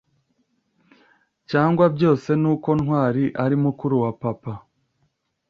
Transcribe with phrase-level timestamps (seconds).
[1.49, 4.53] cyangwa byose nuko Ntwari ari mukuru wa Papa,